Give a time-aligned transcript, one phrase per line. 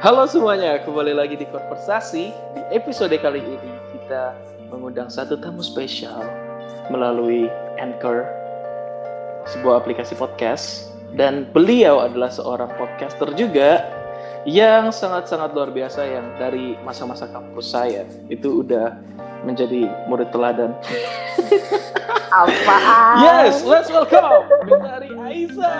[0.00, 2.32] Halo semuanya, kembali lagi di Konversasi.
[2.32, 4.32] Di episode kali ini kita
[4.72, 6.24] mengundang satu tamu spesial
[6.88, 8.24] melalui Anchor,
[9.44, 10.88] sebuah aplikasi podcast.
[11.12, 13.84] Dan beliau adalah seorang podcaster juga
[14.48, 18.96] yang sangat-sangat luar biasa yang dari masa-masa kampus saya itu udah
[19.44, 20.72] menjadi murid teladan.
[22.40, 23.20] Apaan?
[23.20, 25.76] Yes, let's welcome Betari Aiza.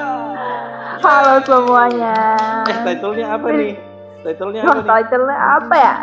[1.01, 2.37] Halo semuanya.
[2.69, 3.90] Eh, title-nya apa nih?
[4.21, 4.85] Title-nya apa nih?
[4.85, 5.95] title-nya apa ya?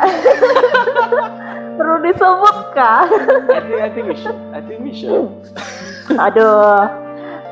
[1.78, 3.06] Perlu disebutkan.
[3.54, 4.38] I think, I think we should.
[4.50, 5.30] I think we should.
[6.18, 6.90] Aduh,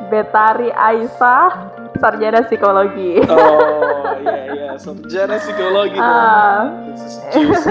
[0.10, 1.70] Betari Aisyah,
[2.02, 3.22] sarjana psikologi.
[3.30, 6.02] Oh, iya iya, sarjana psikologi.
[6.02, 6.74] Ah.
[6.90, 7.70] This is juicy.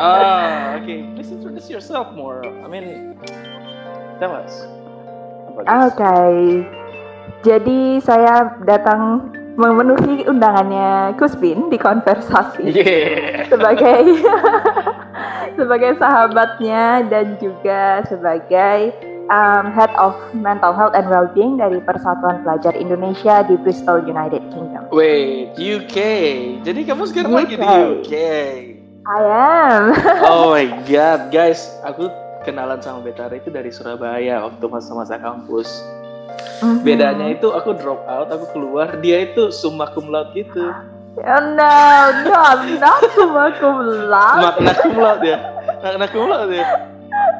[0.00, 1.04] ah, okay.
[1.12, 2.40] Please introduce yourself more.
[2.40, 3.20] I mean,
[4.16, 4.64] tell us.
[5.60, 5.68] Oke.
[5.68, 6.64] this.
[7.40, 13.48] Jadi saya datang memenuhi undangannya Kusbin di konversasi Yeah.
[13.50, 14.22] sebagai
[15.58, 18.94] sebagai sahabatnya dan juga sebagai
[19.30, 24.90] um, Head of Mental Health and Wellbeing dari Persatuan Pelajar Indonesia di Bristol United Kingdom.
[24.90, 25.96] Wait, UK.
[26.66, 27.78] Jadi kamu sekarang lagi di UK.
[28.04, 28.14] UK.
[29.00, 29.82] I am.
[30.30, 32.06] Oh my god, guys, aku
[32.44, 35.68] kenalan sama Betara itu dari Surabaya waktu masa-masa kampus.
[36.60, 36.84] Mhm.
[36.84, 40.70] Bedanya itu aku drop out, aku keluar, dia itu summa cum laude gitu.
[41.20, 41.72] Oh no,
[42.24, 44.44] no, I'm not summa cum laude.
[44.46, 45.38] Makna cum laude ya.
[45.80, 46.66] Makna cum laude ya.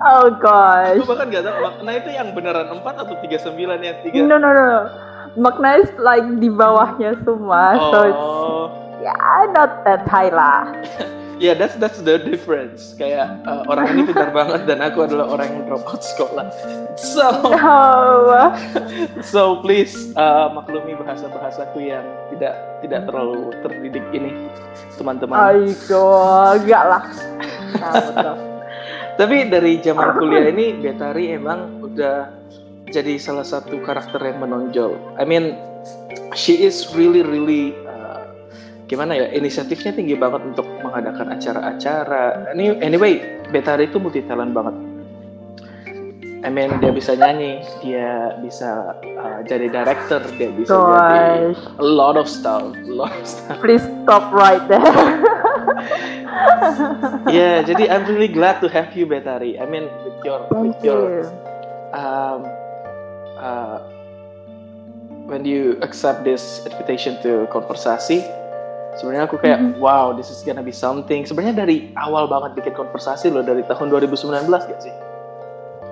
[0.00, 0.97] Oh gosh.
[0.97, 4.24] Aku bahkan gak tahu makna itu yang beneran 4 atau 39 yang 3.
[4.24, 4.88] No, no, no.
[5.36, 8.64] Makna is like di bawahnya semua, so it's Oh.
[8.98, 10.72] yeah, not that high lah.
[11.41, 12.92] Ya, that's that's the difference.
[13.00, 16.52] Kayak uh, orang ini pintar banget dan aku adalah orang yang drop out sekolah.
[17.00, 17.24] So,
[17.56, 18.52] Oh,
[19.32, 24.36] so please uh, maklumi bahasa-bahasaku yang tidak tidak terlalu terdidik ini,
[25.00, 25.36] teman-teman.
[25.48, 26.05] ayo,
[26.60, 27.02] enggak lah.
[27.80, 28.36] Nah.
[29.16, 32.28] Tapi dari zaman kuliah ini Betari emang udah
[32.93, 34.97] jadi salah satu karakter yang menonjol.
[35.16, 35.56] I mean,
[36.37, 37.72] she is really really
[38.90, 42.50] gimana ya inisiatifnya tinggi banget untuk mengadakan acara-acara.
[42.58, 43.22] Ini anyway,
[43.54, 44.74] Betari itu multi talent banget.
[46.40, 51.84] I mean, dia bisa nyanyi, dia bisa uh, jadi director, dia bisa jadi Gosh, a
[51.84, 53.60] lot of stuff, a lot of stuff.
[53.60, 54.80] please stop right there.
[57.36, 59.60] yeah, jadi I'm really glad to have you, Betari.
[59.60, 61.28] I mean, with your Thank with your you.
[61.92, 62.40] um,
[63.36, 63.84] uh,
[65.28, 68.24] when you accept this invitation to konversasi,
[68.96, 69.70] sebenarnya aku kayak Mhm.
[69.78, 71.22] wow, this is gonna be something.
[71.22, 74.94] Sebenarnya dari awal banget bikin konversasi loh dari tahun 2019 gak sih?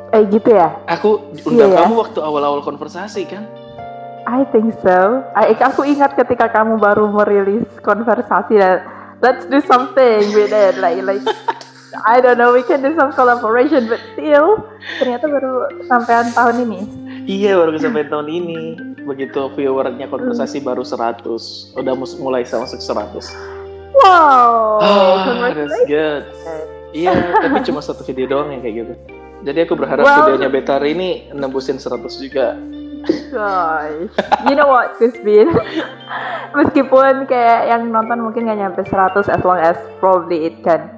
[0.09, 0.73] Eh gitu ya?
[0.89, 1.81] Aku undang Iya ya?
[1.85, 3.45] kamu waktu awal-awal konversasi kan?
[4.29, 5.25] I think so.
[5.33, 8.85] I, aku ingat ketika kamu baru merilis konversasi dan
[9.25, 11.25] let's do something with it, like like
[12.05, 14.61] I don't know, we can do some collaboration, but still
[15.01, 15.53] ternyata baru
[15.89, 16.81] sampean tahun ini.
[17.29, 18.61] Iya baru sampai tahun ini.
[19.05, 23.37] Begitu viewernya konversasi baru 100, udah mulai sama masuk 100.
[23.93, 26.25] Wow, Ah, that's good.
[26.97, 28.95] Iya, tapi cuma satu video doang yang kayak gitu.
[29.45, 32.57] Jadi aku berharap Well- videonya Betari ini nembusin 100 juga.
[33.31, 34.11] Gosh,
[34.49, 35.49] you know what, Kusbin?
[36.59, 40.91] Meskipun kayak yang nonton mungkin gak nyampe 100 as long as probably it can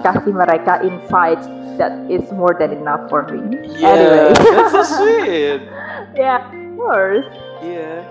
[0.00, 1.44] kasih mereka insights
[1.76, 3.56] that is more than enough for me.
[3.76, 4.32] Yeah, Anyway.
[4.34, 5.60] that's so sweet.
[6.20, 7.28] yeah, of course.
[7.60, 8.04] Iya,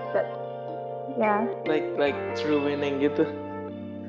[1.16, 1.48] Yeah.
[1.64, 3.24] like like true winning gitu.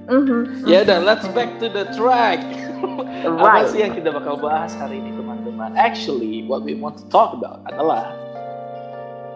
[0.07, 0.63] Mhm.
[0.63, 2.40] Ya dan let's back to the track.
[3.28, 3.67] Apa Right.
[3.67, 5.75] sih yang kita bakal bahas hari ini teman-teman?
[5.75, 8.16] Actually, what we want to talk about adalah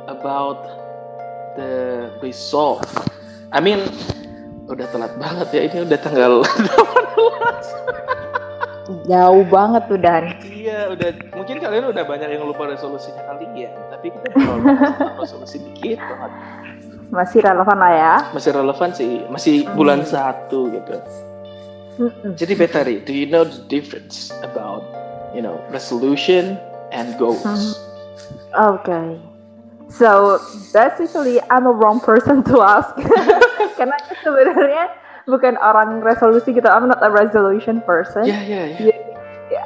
[0.08, 0.64] about
[1.60, 2.88] the result.
[3.52, 3.84] I mean,
[4.72, 8.31] udah telat banget ya ini udah tanggal 18.
[9.08, 10.24] Jauh banget tuh Dan.
[10.44, 14.28] Iya, udah mungkin kalian udah banyak yang lupa resolusinya kalian, tapi kita
[15.22, 16.32] resolusi dikit banget.
[17.12, 18.16] Masih relevan lah ya.
[18.32, 20.96] Masih relevan sih, masih bulan satu gitu.
[22.00, 22.34] Mm-mm.
[22.40, 24.88] Jadi Betari, do you know the difference about
[25.36, 26.56] you know resolution
[26.96, 27.44] and goals?
[27.44, 27.74] Mhm.
[28.52, 29.08] Okay.
[29.92, 30.40] So
[30.72, 32.96] basically I'm a wrong person to ask.
[33.78, 34.88] Karena sebenarnya
[35.30, 36.66] bukan orang resolusi gitu.
[36.70, 38.26] I'm not a resolution person.
[38.26, 38.96] Ya ya ya.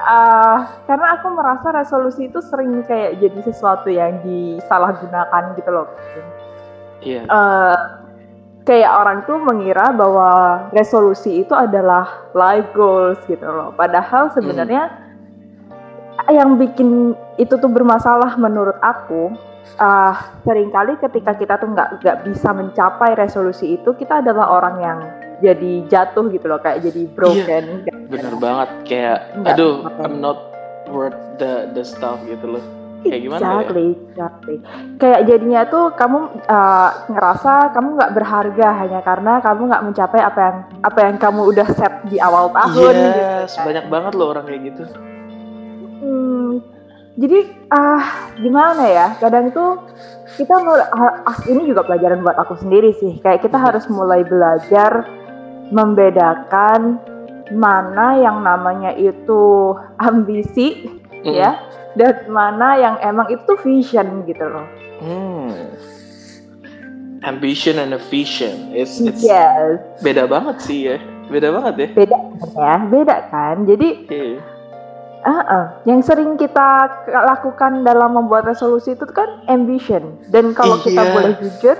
[0.01, 5.87] Ah, karena aku merasa resolusi itu sering kayak jadi sesuatu yang disalahgunakan gitu loh.
[7.05, 7.21] Iya.
[7.29, 7.77] Eh,
[8.65, 13.77] kayak orang tuh mengira bahwa resolusi itu adalah life goals gitu loh.
[13.77, 14.89] Padahal sebenarnya
[16.33, 19.37] yang bikin itu tuh bermasalah menurut aku
[19.81, 24.75] ah sering kali ketika kita tuh nggak nggak bisa mencapai resolusi itu kita adalah orang
[24.79, 24.99] yang
[25.37, 27.63] jadi jatuh gitu loh kayak jadi broken
[28.05, 30.01] Bener banget kayak Nggak, aduh apa-apa.
[30.03, 30.39] I'm not
[30.87, 32.63] worth the the stuff gitu loh.
[33.01, 33.49] Kayak gimana ya?
[33.61, 34.57] exactly, exactly.
[34.97, 40.39] Kayak jadinya tuh kamu uh, ngerasa kamu nggak berharga hanya karena kamu nggak mencapai apa
[40.41, 42.93] yang apa yang kamu udah set di awal tahun.
[42.93, 43.63] gitu Yes, kan.
[43.63, 44.83] banyak banget loh orang kayak gitu.
[45.95, 46.49] Hmm,
[47.15, 47.37] jadi
[47.69, 48.03] ah
[48.35, 49.07] gimana ya?
[49.17, 49.85] Kadang tuh
[50.35, 51.13] kita mau ah,
[51.45, 53.21] ini juga pelajaran buat aku sendiri sih.
[53.21, 53.65] Kayak kita Mhm.
[53.69, 55.05] harus mulai belajar
[55.69, 56.97] membedakan
[57.53, 60.89] mana yang namanya itu ambisi
[61.25, 61.33] Mm.
[61.33, 61.57] ya
[61.97, 64.67] dan mana yang emang itu vision gitu loh.
[65.01, 65.49] Hmm.
[67.25, 68.69] Ambition and a vision.
[68.69, 70.97] It's, it's Yes, beda banget sih ya.
[71.25, 71.87] Beda banget ya.
[71.97, 73.55] beda kan ya, beda kan.
[73.65, 74.37] Jadi Iya.
[75.25, 80.21] ah, ah, yang sering kita lakukan dalam membuat resolusi itu kan ambition.
[80.29, 81.13] Dan kalau kita Iya.
[81.17, 81.77] boleh jujur,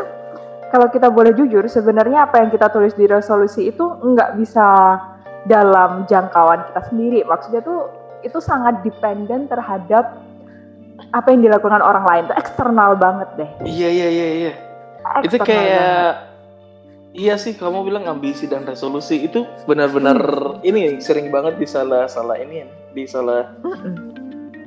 [0.76, 5.00] kalau kita boleh jujur, sebenarnya apa yang kita tulis di resolusi itu nggak bisa
[5.48, 7.24] dalam jangkauan kita sendiri.
[7.24, 7.88] Maksudnya tuh
[8.28, 10.20] itu sangat dependen terhadap
[11.16, 12.28] apa yang dilakukan orang lain.
[12.28, 13.50] Itu eksternal banget deh.
[13.64, 14.54] Iya iya iya iya.
[15.24, 16.36] Itu kayak
[17.16, 20.60] Iya sih kamu bilang ambisi dan resolusi itu benar-benar Hmm.
[20.68, 23.88] ini sering banget disalah salah ini disalah banget.
[23.88, 23.96] Mm-mm.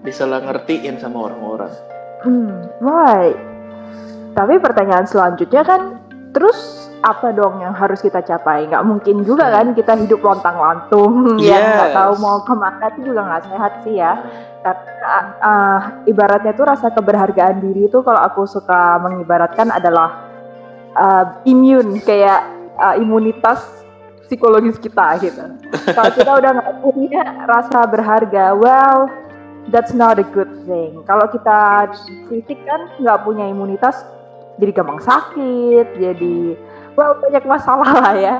[0.00, 1.68] disalah ngertiin sama orang-orang.
[2.24, 3.36] Hmm, right.
[4.38, 5.98] Tapi pertanyaan selanjutnya kan,
[6.30, 8.70] terus apa dong yang harus kita capai?
[8.70, 11.98] Nggak mungkin juga kan kita hidup lontang-lantung, yang nggak Yes.
[11.98, 14.14] tahu mau ke mana itu juga nggak sehat sih ya.
[14.62, 20.22] Karena ah, ibaratnya tuh rasa keberhargaan diri itu kalau aku suka mengibaratkan adalah
[20.94, 22.46] ah, imun kayak
[22.78, 23.58] ah, imunitas
[24.26, 25.42] psikologis kita gitu.
[25.90, 29.10] Kalau kita udah nggak punya rasa berharga, well
[29.74, 31.00] that's not a good thing.
[31.08, 31.90] Kalau kita
[32.28, 34.04] fisik kan nggak punya imunitas,
[34.58, 36.36] jadi gampang sakit, jadi
[36.98, 38.36] well banyak masalah lah ya.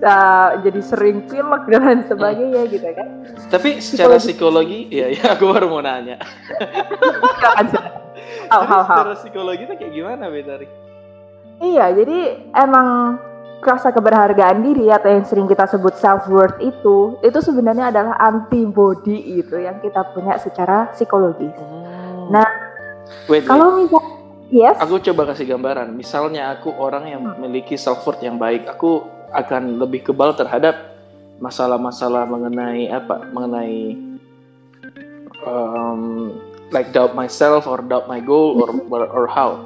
[0.00, 3.08] Uh, jadi sering pilek dan lain sebagainya gitu kan.
[3.52, 6.16] Tapi secara psikologi, ya ya aku baru mau nanya.
[7.36, 7.60] How,
[8.48, 8.96] Tapi how, how.
[8.96, 10.66] secara psikologi itu kayak gimana Betari?
[11.60, 12.18] Iya, jadi
[12.56, 13.20] emang
[13.60, 19.20] rasa keberhargaan diri atau yang sering kita sebut self worth itu, itu sebenarnya adalah antibody
[19.36, 21.52] itu yang kita punya secara psikologis.
[22.32, 22.48] Nah,
[23.28, 23.44] wait.
[23.44, 24.00] Kalau misal,
[24.50, 25.94] yes, aku coba kasih gambaran.
[25.94, 27.38] Misalnya aku orang yang Hmm.
[27.40, 30.98] memiliki self worth yang baik, aku akan lebih kebal terhadap
[31.38, 33.24] masalah-masalah mengenai apa?
[33.30, 33.96] Mengenai
[35.46, 36.34] um,
[36.70, 39.58] like doubt myself or doubt my goal or or, or how?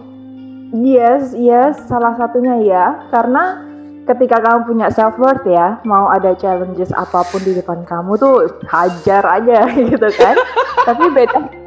[0.75, 2.87] Yes, yes, salah satunya ya.
[3.15, 3.63] Karena
[4.05, 8.51] ketika kamu punya self worth ya, mau ada challenges apa pun di depan kamu tuh
[8.69, 10.37] hajar aja gitu kan.
[10.85, 11.64] Tapi beda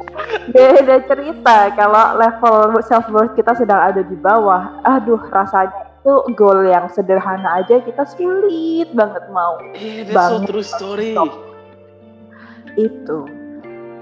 [0.50, 4.82] beda cerita kalau level self worth kita sedang ada di bawah.
[4.86, 10.48] Aduh, rasanya itu goal yang sederhana aja kita sulit banget mau Eh, that's so Banget.
[10.48, 11.12] true story.
[12.78, 13.18] itu.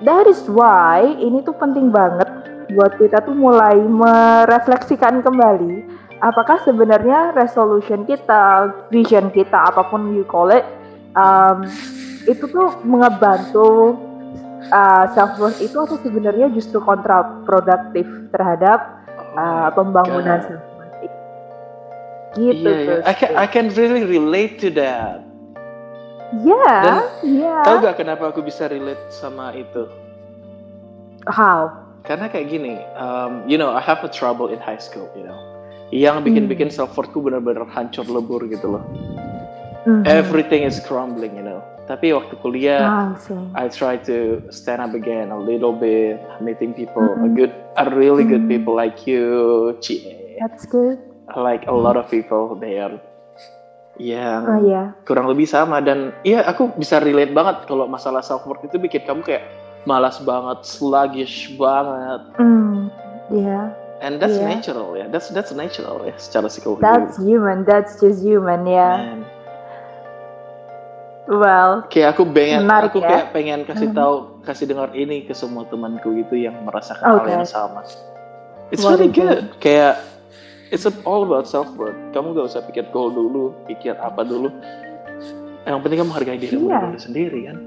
[0.04, 2.28] That is why ini tuh penting banget
[2.76, 5.88] buat kita tuh mulai merefleksikan kembali
[6.20, 10.64] apakah sebenarnya resolution kita, vision kita, apa pun you call it,
[11.16, 11.64] um,
[12.24, 13.96] itu tuh mengebantu
[15.12, 18.80] self worth itu atau sebenarnya justru kontraproduktif terhadap
[19.34, 20.48] uh, pembangunan God.
[20.48, 21.18] self worth itu.
[22.36, 22.86] Gitu Iya, iya.
[22.86, 22.98] tuh.
[23.04, 25.22] I can I can really relate to that.
[26.42, 27.62] Ya, Dan ya.
[27.62, 29.86] Tahu gak kenapa aku bisa relate sama itu?
[31.30, 31.70] How?
[32.02, 35.38] Karena kayak gini, um, you know, I have a trouble in high school, you know.
[35.94, 38.82] Yang bikin-bikin self worthku benar-benar hancur lebur gitu loh.
[39.86, 40.02] Mhm.
[40.02, 41.62] Everything is crumbling, you know.
[41.86, 43.38] Tapi waktu kuliah, I see.
[43.54, 47.38] I try to stand up again a little bit, meeting people, a Mhm.
[47.38, 48.50] good, a really good Mhm.
[48.50, 50.02] people like you, Cie,
[50.42, 50.98] That's good.
[51.38, 52.98] like a lot of people there.
[53.96, 54.82] Yang Oh ya.
[55.08, 59.06] kurang lebih sama dan iya aku bisa relate banget kalau masalah self worth itu bikin
[59.08, 59.46] kamu kayak
[59.88, 62.20] malas banget, sluggish banget.
[62.36, 62.92] Hmm.
[63.32, 63.72] Ya.
[64.04, 64.52] And that's Iya.
[64.52, 65.08] natural ya.
[65.08, 66.84] That's that's natural ya secara psikologi.
[66.84, 67.64] That's human.
[67.64, 69.00] That's just human ya.
[69.00, 69.20] Man.
[71.26, 73.08] Well, Kayak aku pengen Menarik aku ya.
[73.10, 73.98] kayak pengen kasih Mhm.
[73.98, 74.14] tahu
[74.46, 77.34] kasih dengar ini ke semua temanku itu yang merasakan hal Okay.
[77.34, 77.82] yang sama.
[78.70, 79.18] It's What really it?
[79.18, 79.38] good.
[79.58, 80.06] Kayak
[80.70, 81.98] it's all about self worth.
[82.10, 84.54] Kamu gak usah pikir goal dulu, pikir apa dulu.
[85.62, 86.80] Yang penting kamu hargai dirimu Iya.
[86.86, 87.58] dulu sendiri kan.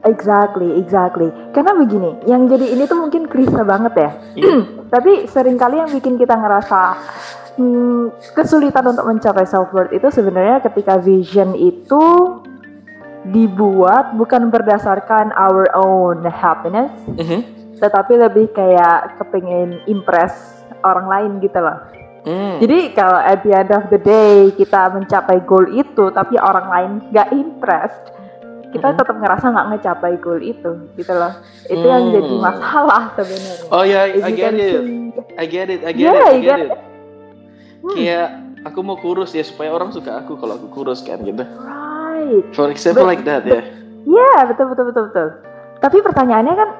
[0.00, 1.28] exactly, exactly.
[1.52, 4.10] Karena begini, yang jadi ini tuh mungkin klise banget ya.
[4.34, 4.52] Iya.
[4.92, 6.96] Tapi sering kali yang bikin kita ngerasa
[7.56, 12.00] hmm, kesulitan untuk mencapai self worth itu sebenarnya ketika vision itu
[13.28, 16.88] dibuat bukan berdasarkan our own happiness,
[17.20, 17.44] Mhm.
[17.76, 21.76] tetapi lebih kayak kepengen impress orang lain gitu loh.
[22.20, 22.60] Hmm.
[22.60, 26.90] Jadi kalau at the end of the day kita mencapai goal itu tapi orang lain
[27.12, 28.12] nggak impressed,
[28.72, 28.96] kita Mhm.
[29.00, 31.32] tetap ngerasa nggak ngecapai goal itu, gitu loh.
[31.64, 32.14] Itu yang Hmm.
[32.20, 33.68] jadi masalah sebenarnya.
[33.72, 34.80] Oh ya, If I get it.
[35.36, 35.80] I get it.
[35.84, 36.28] I get Yeah, it.
[36.28, 36.70] I get get it.
[37.80, 38.28] Hmm, Kayak
[38.68, 41.40] aku mau kurus ya supaya orang suka aku kalau aku kurus kan gitu.
[41.40, 41.89] right.
[42.52, 43.62] For example But- like that ya.
[44.08, 45.28] Ya, betul betul betul betul.
[45.80, 46.70] Tapi pertanyaannya kan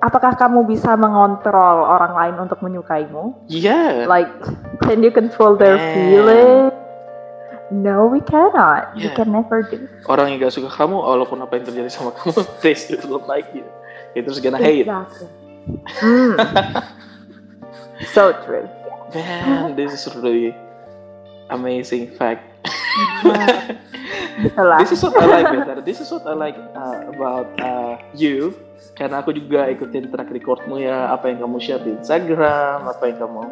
[0.00, 3.48] apakah kamu bisa mengontrol orang lain untuk menyukaimu?
[3.48, 4.08] Yeah.
[4.08, 4.28] Like
[4.84, 5.92] can you control their Man.
[5.94, 6.56] feeling?
[7.72, 8.92] No, we cannot.
[8.92, 9.16] We Yeah.
[9.16, 9.88] can never do.
[10.04, 13.48] Orang yang gak suka kamu, walaupun apa yang terjadi sama kamu, they still don't like
[13.56, 13.64] you.
[14.12, 14.84] It is gonna hate.
[14.84, 15.28] Exactly.
[16.04, 16.36] Hmm.
[18.12, 18.68] so true.
[19.16, 20.52] Man, this is really
[21.48, 22.44] amazing fact.
[24.80, 25.82] This is what I like better.
[25.84, 28.56] This is what I like uh, about uh, you.
[28.92, 33.18] Karena aku juga ikutin track recordmu ya, apa yang kamu share di Instagram, apa yang
[33.20, 33.42] kamu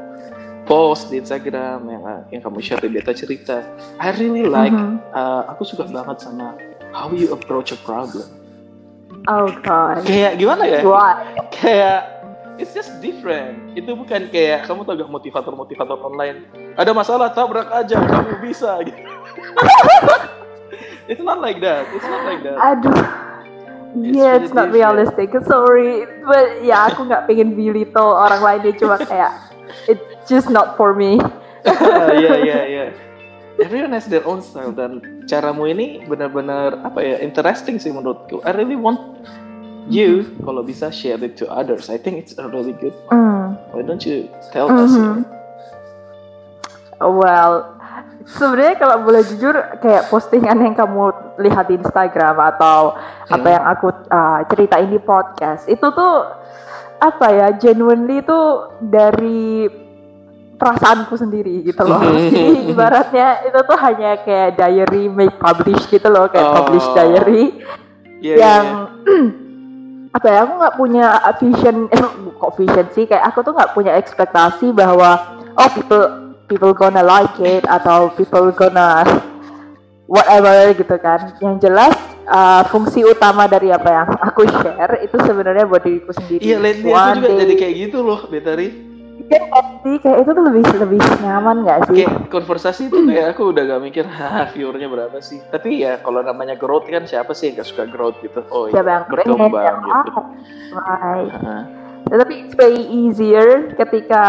[0.69, 3.65] post di Instagram, yang uh, yang kamu share di beta cerita.
[4.01, 4.75] I really like.
[4.75, 5.01] Mhm.
[5.13, 6.57] uh, aku suka banget sama
[6.93, 8.27] how you approach a problem.
[9.29, 10.05] Oh god.
[10.05, 10.81] Kayak gimana ya?
[10.85, 11.17] What?
[11.53, 12.21] Kayak
[12.57, 13.73] it's just different.
[13.77, 16.49] Itu bukan kayak kamu tau gak motivator-motivator online.
[16.77, 19.01] Ada masalah tabrak aja, kamu bisa gitu.
[21.11, 21.91] It's not like that.
[21.91, 22.55] It's not like that.
[22.55, 22.95] Aduh.
[23.99, 25.35] It's Yeah, it's not realistic.
[25.43, 29.35] Sorry, but ya aku nggak pengen belittle orang lain dia cuma kayak
[29.91, 31.19] it's just not for me.
[32.15, 32.85] Iya iya iya.
[33.59, 38.39] Everyone has their own style dan caramu ini benar-benar apa ya interesting sih menurutku.
[38.47, 39.03] I really want
[39.91, 41.91] you kalau bisa share it to others.
[41.91, 42.95] I think it's a really good.
[43.11, 43.59] Hmm.
[43.75, 44.95] Why don't you tell us?
[44.95, 45.27] Mhm.
[47.03, 47.80] Well,
[48.27, 51.09] sebenarnya kalau boleh jujur kayak postingan yang kamu
[51.39, 52.95] lihat di Instagram atau
[53.27, 53.55] apa Hmm.
[53.57, 56.15] yang aku uh, ceritain di podcast itu tuh
[57.01, 59.65] apa ya genuinely tuh dari
[60.55, 61.97] perasaanku sendiri gitu loh.
[61.97, 62.29] Hmm.
[62.29, 66.55] Jadi ibaratnya itu tuh hanya kayak diary make publish gitu loh kayak Oh.
[66.61, 67.45] publish diary
[68.21, 68.65] Iya, iya, yang
[69.09, 69.41] iya.
[70.21, 71.07] apa ya aku nggak punya
[71.41, 72.03] vision eh
[72.37, 75.17] kok vision sih kayak aku tuh nggak punya ekspektasi bahwa
[75.57, 76.20] oh people
[76.51, 79.07] people gonna like it atau people gonna
[80.11, 81.95] whatever gitu kan yang jelas
[82.27, 86.91] uh, fungsi utama dari apa yang aku share itu sebenarnya buat diriku sendiri Iya, lately
[86.91, 88.91] aku juga day- jadi kayak gitu loh, Betari.
[89.31, 89.47] Iya
[90.03, 93.83] kayak itu tuh lebih lebih nyaman nggak sih Kayak konversasi itu kayak aku udah gak
[93.87, 95.39] mikir, hah viewernya berapa sih.
[95.55, 98.43] Tapi ya kalau namanya growth kan siapa sih yang gak suka growth gitu.
[98.51, 100.21] Oh iya, yang berkembang gitu.
[100.75, 101.31] right
[102.11, 102.19] Heeh.
[102.19, 104.25] Tetapi it's very easier ketika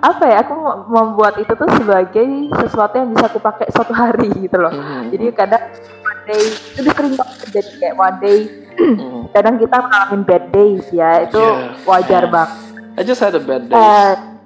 [0.00, 0.56] apa ya aku
[0.88, 2.24] membuat itu tuh sebagai
[2.64, 4.72] sesuatu yang bisa aku pakai suatu hari gitu loh.
[4.72, 5.12] Mhm.
[5.12, 5.60] Jadi kadang
[6.00, 8.38] one day itu sering banget terjadi kayak one day
[8.76, 9.32] Mhm.
[9.32, 11.84] kadang kita ngalamin bad days ya itu Yeah.
[11.84, 12.32] wajar Yeah.
[12.32, 12.58] banget.
[12.96, 13.76] I just had a bad day.
[13.76, 14.40] And,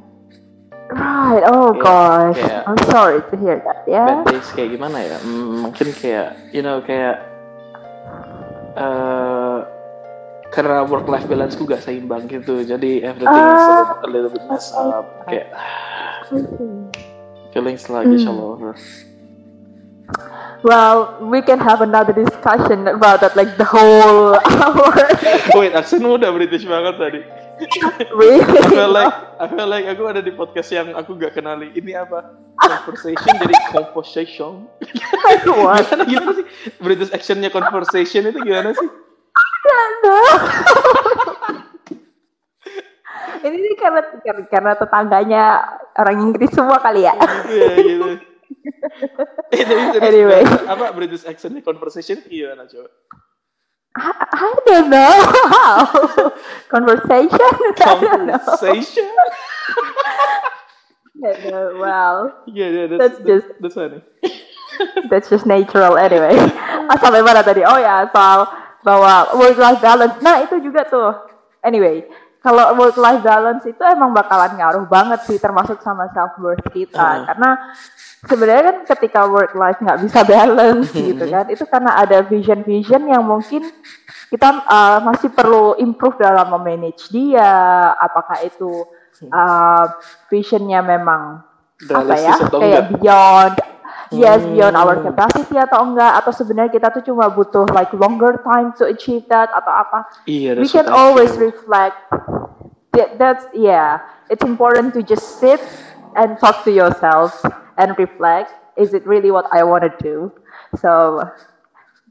[0.91, 2.67] right, oh Yeah, gosh, yeah.
[2.67, 4.23] I'm sorry to hear that ya.
[4.23, 5.19] Bad days kayak gimana ya?
[5.23, 7.23] Hmm, mungkin kayak, you know, kayak
[8.75, 9.57] eh
[10.51, 12.63] karena work life balance ku gak seimbang gitu.
[12.63, 15.27] Jadi everything is a little, a little bit messed up.
[15.27, 15.55] Kayak
[17.51, 18.35] feeling sluggish Hmm.
[18.35, 18.75] all over.
[20.61, 24.93] Well, we can have another discussion about that like the whole hour.
[25.57, 27.21] Wait, aksenmu udah British banget tadi.
[28.21, 28.45] really?
[28.45, 31.73] I feel like I feel like aku ada di podcast yang aku gak kenali.
[31.73, 32.37] Ini apa?
[32.61, 34.53] Conversation jadi conversation.
[35.49, 36.47] Gimana, gimana sih?
[36.77, 38.89] British actionnya conversation itu gimana sih?
[39.61, 40.19] Ada.
[43.41, 44.01] Ini nih karena
[44.47, 45.45] karena tetangganya
[45.97, 47.15] orang Inggris semua kali ya.
[47.49, 48.11] Iya gitu.
[49.51, 50.43] Eh, tapi Anyway.
[50.67, 52.91] apa British accentnya conversation gimana coba?
[53.95, 55.15] I, I don't know
[55.51, 55.87] how.
[56.75, 57.53] Conversation.
[57.79, 59.11] Conversation?
[61.79, 64.01] Well, Iya, yeah, that's, That's just- that's funny.
[65.11, 66.35] that's just natural anyway.
[66.89, 67.63] Ah, sampai mana tadi?
[67.63, 68.51] Oh ya, soal
[68.81, 70.17] bahwa work life balance.
[70.25, 71.13] Nah, itu juga tuh.
[71.61, 72.09] Anyway,
[72.41, 76.99] kalau work life balance itu emang bakalan ngaruh banget sih termasuk sama self worth kita
[77.01, 77.25] Uh.
[77.29, 77.51] karena
[78.25, 83.05] sebenarnya kan ketika work life nggak bisa balance gitu kan itu karena ada vision vision
[83.09, 83.69] yang mungkin
[84.33, 87.53] kita uh, masih perlu improve dalam memanage dia
[88.01, 88.89] apakah itu
[89.29, 89.85] uh,
[90.33, 91.45] visionnya memang
[91.93, 92.89] apa ya Realistis kayak enggak?
[93.01, 93.57] beyond
[94.11, 95.07] yes beyond our Hmm.
[95.09, 99.51] capacity atau enggak atau sebenarnya kita tuh cuma butuh like longer time to achieve that
[99.55, 101.51] atau apa Iya, we can always feel.
[101.51, 101.97] reflect
[102.91, 105.63] That- that's yeah it's important to just sit
[106.19, 107.39] and talk to yourself
[107.79, 110.35] and reflect is it really what I want to do
[110.75, 111.23] so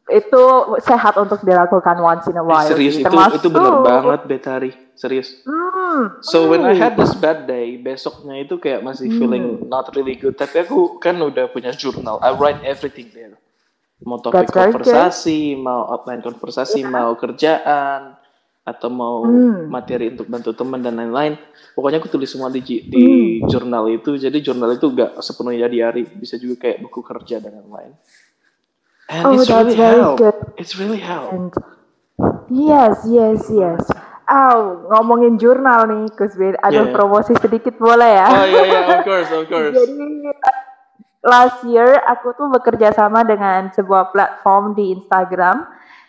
[0.09, 0.41] itu
[0.81, 4.71] sehat untuk dilakukan once in a while serius itu itu benar banget Betari.
[4.99, 5.39] Serius.
[5.47, 6.19] Hmm.
[6.19, 6.77] So when I oh.
[6.77, 9.71] had this bad day, besoknya itu kayak masih feeling Hmm.
[9.71, 10.35] not really good.
[10.35, 12.19] Tapi aku kan udah punya jurnal.
[12.19, 13.39] I write everything there.
[14.03, 18.15] Mau topik That's konversasi, mau outline konversasi, mau kerjaan,
[18.63, 19.71] atau mau Hmm.
[19.71, 21.39] materi untuk bantu teman dan lain-lain.
[21.73, 23.47] Pokoknya aku tulis semua di, di Hmm.
[23.47, 24.19] jurnal itu.
[24.19, 26.05] Jadi jurnal itu gak sepenuhnya diary.
[26.05, 27.95] Bisa juga kayak buku kerja dan lain-lain.
[29.09, 30.21] And Oh, it's really help.
[30.21, 30.37] good.
[30.59, 31.33] It's really help.
[31.33, 31.49] And
[32.53, 33.81] yes, yes, yes.
[34.29, 36.53] Oh, ngomongin jurnal nih, Kusbin.
[36.61, 36.93] Aduh, Yeah.
[36.93, 38.29] promosi sedikit boleh ya?
[38.29, 39.73] Oh iya iya, of course, of course.
[39.73, 40.29] Jadi
[41.25, 45.65] last year aku tuh bekerja sama dengan sebuah platform di Instagram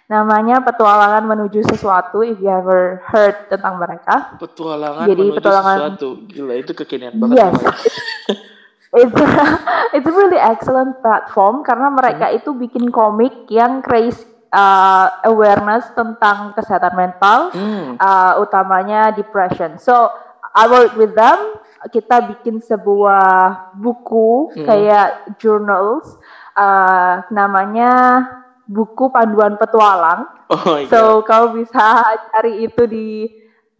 [0.06, 2.20] namanya Petualangan Menuju Sesuatu.
[2.20, 6.08] If you ever heard tentang mereka, Petualangan Jadi menuju petualangan- sesuatu.
[6.28, 7.36] Gila, itu kekinian banget.
[7.40, 7.54] Yes.
[9.00, 9.14] it's
[9.94, 14.18] it's a really excellent platform karena mereka itu bikin komik yang raise
[14.50, 17.96] uh, awareness tentang kesehatan mental, Hmm.
[17.96, 19.78] uh, utamanya depression.
[19.78, 20.10] So
[20.50, 21.58] I work with them.
[21.80, 24.66] Kita bikin sebuah buku Hmm.
[24.68, 26.18] kayak journals,
[26.52, 28.20] uh, namanya
[28.68, 30.28] buku panduan petualang.
[30.50, 30.90] Oh god.
[30.92, 32.04] So kau bisa
[32.34, 33.08] cari itu di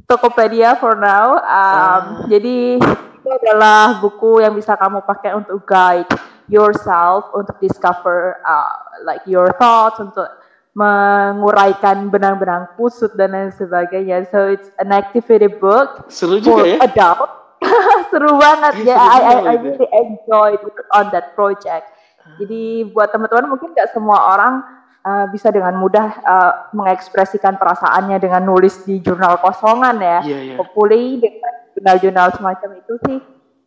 [0.09, 1.39] Tokopedia for now.
[1.39, 1.99] Um, Ah.
[2.27, 2.83] Jadi
[3.21, 6.09] itu adalah buku yang bisa kamu pakai untuk guide
[6.51, 8.75] yourself untuk discover uh,
[9.07, 10.27] like your thoughts untuk
[10.71, 14.23] menguraikan benang-benang kusut dan lain sebagainya.
[14.31, 16.79] So it's an activity book Seru for juga ya.
[16.87, 17.31] adult.
[18.11, 18.97] Seru banget ya.
[18.97, 20.63] seru I, I, I really enjoyed
[20.95, 21.91] on that project.
[22.39, 24.63] Jadi buat teman-teman mungkin nggak semua orang
[25.03, 30.19] uh, bisa dengan mudah uh, mengekspresikan perasaannya dengan nulis di jurnal kosongan ya.
[30.23, 30.55] Iya, iya.
[30.61, 33.19] Hopefully dengan jurnal-jurnal semacam itu sih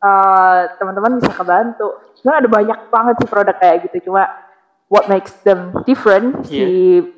[0.04, 1.88] uh, teman-teman bisa kebantu.
[2.18, 4.12] Sebenarnya ada banyak banget sih produk kayak gitu.
[4.12, 4.24] Cuma
[4.94, 6.68] what makes them different si Iya.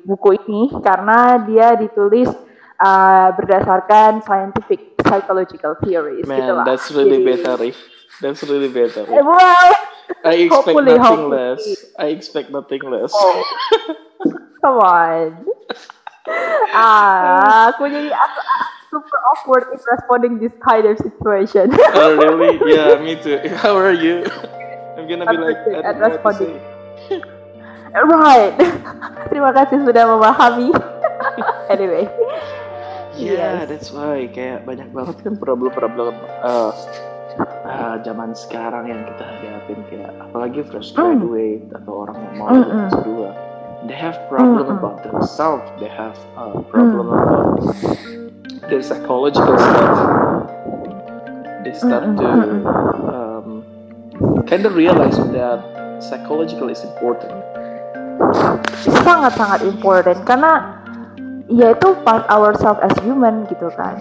[0.08, 2.32] buku ini karena dia ditulis
[2.80, 6.64] uh, berdasarkan scientific psychological theories gitu Man, lah.
[6.64, 7.54] that's really Jadi- better.
[7.60, 7.76] If
[8.24, 9.04] that's really better.
[9.04, 9.36] Eh, Well,
[10.24, 11.36] I expect hopefully, nothing hopefully.
[11.36, 11.62] less.
[12.00, 13.12] I expect nothing less.
[13.12, 13.44] Oh.
[14.64, 15.44] Come on.
[16.72, 18.40] ah, aku jadi aku
[18.88, 21.68] super awkward in responding this kind of situation.
[21.92, 22.56] oh really?
[22.72, 23.36] Yeah, me too.
[23.60, 24.24] How are you?
[24.96, 26.75] I'm gonna be like, I don't know what to say.
[28.04, 28.52] Right.
[29.32, 30.68] Terima kasih sudah memahami.
[31.72, 32.04] anyway.
[33.16, 33.68] Yeah, Yes.
[33.72, 36.12] that's why kayak banyak banget kan problem-problem
[36.44, 36.68] uh,
[37.64, 41.24] uh, zaman sekarang yang kita hadapin kayak apalagi fresh Mm.
[41.24, 43.08] graduate atau orang yang mau Mm, lulus S2
[43.88, 44.76] they have problem Mm, mm.
[44.76, 47.56] about themselves they have uh, problem about
[48.68, 49.96] their psychological stuff
[51.64, 52.62] they start Mm, mm, to mm, mm.
[53.08, 53.48] um,
[54.44, 55.64] kind of realize that
[56.04, 57.32] psychological is important
[58.84, 60.52] Sangat-sangat important karena
[61.46, 63.96] ya itu part ourselves as human gitu kan.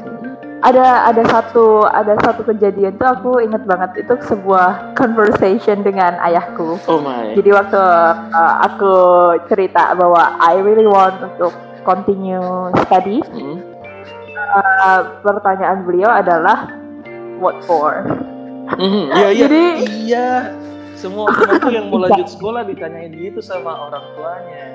[0.65, 6.81] Ada ada satu ada satu kejadian tuh aku inget banget itu sebuah conversation dengan ayahku.
[6.89, 8.93] oh my Jadi waktu uh, aku
[9.45, 11.53] cerita bahwa I really want untuk
[11.85, 12.41] continue
[12.81, 13.61] study, Mm.
[14.33, 16.65] uh, pertanyaan beliau adalah
[17.37, 18.01] what for?
[18.73, 19.75] Mhm, Iya iya Jadi-
[20.09, 20.29] iya.
[20.95, 24.65] Semua temanku yang mau lanjut sekolah ditanyain gitu sama orang tuanya.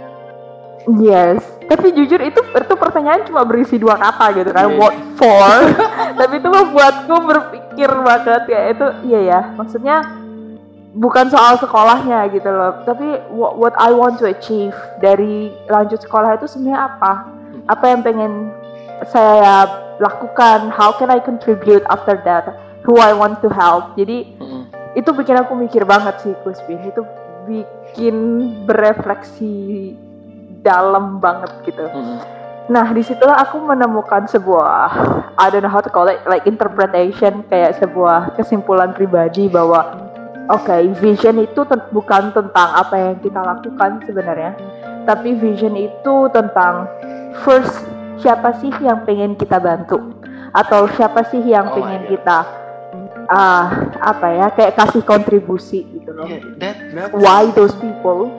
[0.96, 4.80] Yes, tapi jujur itu itu pertanyaan cuma berisi dua kata gitu kan, Iya.
[4.80, 5.52] what for?
[6.24, 10.00] tapi itu membuatku berpikir banget ya itu iya ya, maksudnya
[10.96, 14.72] bukan soal sekolahnya gitu loh, tapi what, what I want to achieve
[15.04, 17.28] dari lanjut sekolah itu sebenarnya apa?
[17.68, 18.32] Apa yang pengen
[19.12, 19.68] saya
[20.00, 20.72] lakukan?
[20.72, 22.56] How can I contribute after that?
[22.88, 24.00] Who I want to help?
[24.00, 24.32] Jadi.
[24.98, 26.82] Itu bikin aku mikir banget sih Kuspin.
[26.86, 27.06] Itu
[27.46, 28.16] bikin
[28.68, 29.94] berefleksi
[30.60, 31.86] dalam banget gitu.
[31.88, 32.18] Mhm.
[32.70, 34.94] nah di situlah aku menemukan sebuah
[35.34, 39.90] I don't know how to call it like interpretation kayak sebuah kesimpulan pribadi bahwa
[40.46, 44.54] oke vision itu ten- bukan tentang apa yang kita lakukan sebenarnya
[45.02, 46.86] tapi vision itu tentang
[47.42, 50.12] first siapa sih yang pengen kita bantu?
[50.52, 52.44] Atau siapa sih yang Oh pengen kita
[53.30, 53.70] ah
[54.02, 58.30] apa ya kayak kasih kontribusi gitu loh Yeah, that why those people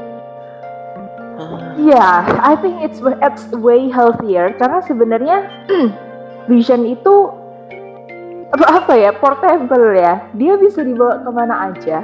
[1.41, 5.37] Ah, Yeah, I think it's it's way healthier karena sebenarnya
[6.51, 7.31] vision itu
[8.51, 10.21] apa apa ya portable ya.
[10.35, 12.03] Dia bisa dibawa ke mana aja.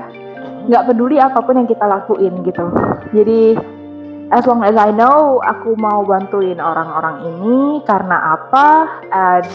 [0.65, 2.65] Nggak peduli apa pun yang kita lakuin gitu.
[3.11, 3.59] Jadi
[4.31, 8.67] as long as I know aku mau bantuin orang-orang ini karena apa
[9.11, 9.47] and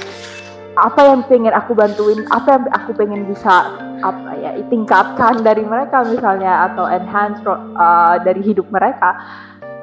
[0.73, 3.69] apa yang pengen aku bantuin, apa yang aku pengen bisa
[4.03, 9.15] apa ya tingkatkan dari mereka misalnya atau enhance uh, dari hidup mereka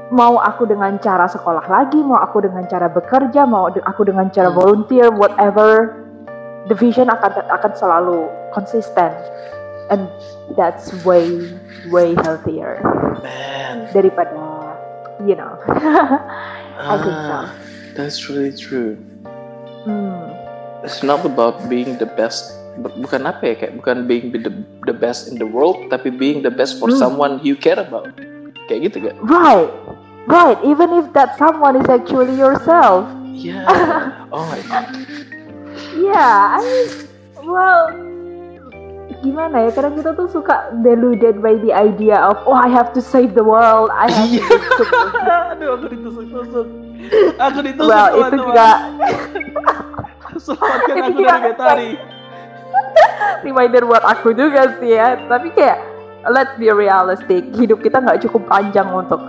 [0.10, 4.50] mau aku dengan cara sekolah lagi, mau aku dengan cara bekerja, mau aku dengan cara
[4.50, 4.58] Hmm.
[4.58, 6.02] volunteer, whatever,
[6.66, 9.14] the vision akan akan selalu konsisten,
[9.94, 10.10] and
[10.58, 11.54] that's way
[11.94, 12.82] way healthier
[13.22, 14.34] Man, daripada
[15.22, 15.54] you know.
[16.82, 17.36] I think so.
[17.46, 17.48] ah,
[17.94, 18.98] that's really true.
[19.86, 20.39] Hmm.
[20.80, 22.50] It's not about being the best.
[22.76, 24.52] bu- Bukan apa ya kayak bukan being the
[24.86, 26.98] the best in the world, tapi being the best for Hmm.
[26.98, 28.08] someone you care about.
[28.66, 29.16] Kayak gitu gak?
[29.20, 29.68] Right,
[30.26, 30.56] right.
[30.62, 33.04] Even if that someone is actually yourself.
[33.34, 33.68] Yeah.
[34.36, 34.88] oh my god.
[35.96, 36.88] Yeah, I mean,
[37.42, 37.82] well,
[39.20, 39.72] gimana ya?
[39.72, 43.44] Kadang kita tuh suka deluded by the idea of, oh, I have to save the
[43.44, 44.44] world, I have to.
[45.56, 46.68] Aduh, aku ditusuk-tusuk.
[47.38, 47.88] Aku ditusuk.
[47.88, 48.40] well, itu teman-teman.
[48.40, 48.68] juga
[50.40, 51.92] Selamatkan aku juga dari Betari.
[53.46, 55.20] reminder buat aku juga sih ya.
[55.28, 55.80] Tapi kayak,
[56.32, 59.22] let's be realistic, hidup kita nggak cukup panjang untuk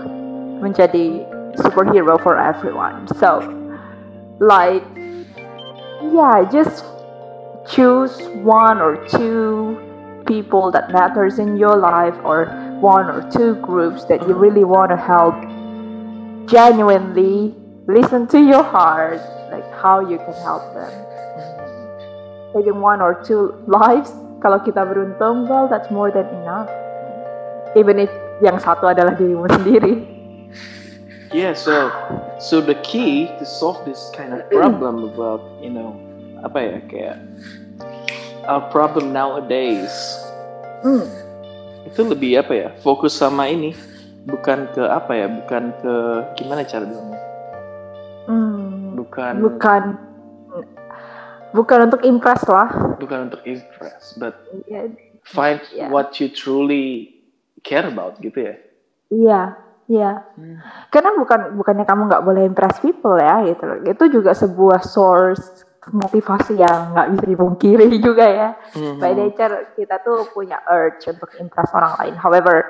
[0.61, 1.25] menjadi
[1.59, 3.09] superhero for everyone.
[3.19, 3.43] So,
[4.39, 4.85] like,
[6.13, 6.85] yeah, just
[7.69, 9.77] choose one or two
[10.27, 12.47] people that matters in your life or
[12.79, 15.35] one or two groups that you really want to help
[16.47, 17.55] genuinely
[17.91, 19.19] listen to your heart
[19.51, 20.93] like how you can help them.
[22.55, 26.71] Saving one or two lives kalau kita beruntung well that's more than enough.
[27.75, 28.11] Even if
[28.43, 30.07] yang satu adalah dirimu sendiri.
[31.31, 31.95] Yeah, so
[32.43, 35.95] so the key to solve this kind of problem about you know
[36.43, 37.17] apa ya kayak
[38.51, 39.93] our problem nowadays
[40.81, 41.05] Hmm.
[41.85, 43.77] itu lebih apa ya fokus sama ini
[44.25, 45.95] bukan ke apa ya bukan ke
[46.41, 47.21] gimana cara bilangnya
[48.31, 48.95] Hmm.
[48.95, 49.33] bukan.
[49.43, 49.83] Bukan.
[51.51, 52.71] Bukan untuk impress lah.
[53.03, 54.39] Bukan untuk impress but
[54.71, 54.95] Iya,
[55.27, 55.91] find Yeah.
[55.91, 57.11] what you truly
[57.67, 58.55] care about gitu ya?
[59.11, 59.41] Iya
[59.91, 60.11] iya.
[60.95, 63.83] Karena bukan bukannya kamu nggak boleh impress people ya gitu loh.
[63.83, 68.49] Itu juga sebuah source motivasi yang nggak bisa dipungkiri juga ya.
[68.79, 69.03] Mhm.
[69.03, 72.15] by nature kita tuh punya urge untuk impress orang lain.
[72.15, 72.63] However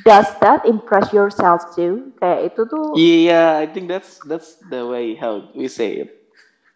[0.00, 5.12] does that impress yourself too kayak itu tuh Yeah, I think that's that's the way
[5.14, 6.10] how we say it.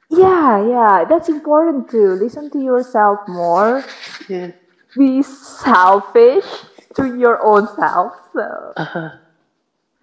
[0.06, 3.82] yeah yeah that's important too listen to yourself more
[4.28, 4.54] Yeah.
[4.94, 6.46] be selfish
[6.94, 8.46] to your own self so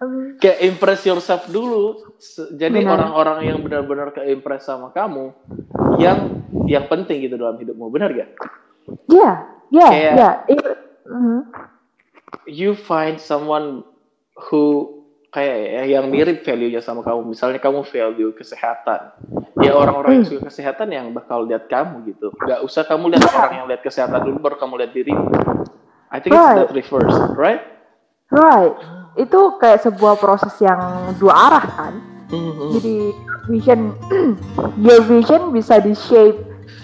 [0.02, 2.12] um, Kayak impress yourself dulu.
[2.52, 5.32] Jadi orang-orang yang benar-benar ke impress sama kamu,
[5.96, 8.30] yang yang penting gitu dalam hidupmu, benar gak?
[9.08, 11.38] yeah yeah Kayak- yeah It- mhm.
[12.44, 13.82] You find someone
[14.48, 14.90] who
[15.34, 17.34] kayak ya, yang mirip value-nya sama kamu.
[17.34, 19.00] Misalnya kamu value kesehatan,
[19.58, 22.30] ya orang-orang yang suka kesehatan yang bakal lihat kamu gitu.
[22.38, 25.26] Gak usah kamu lihat orang yang lihat kesehatan dulu, baru kamu lihat dirimu.
[26.14, 26.62] I think it's Right.
[26.62, 27.74] that reverse, right?
[28.34, 28.74] right
[29.14, 31.94] itu kayak sebuah proses yang dua arah kan
[32.34, 32.66] Mhm.
[32.74, 32.96] jadi
[33.46, 33.80] vision
[34.86, 36.34] your vision bisa di shape